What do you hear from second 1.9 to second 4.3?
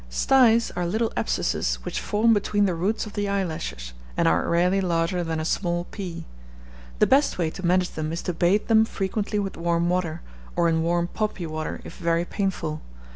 form between the roots of the eyelashes, and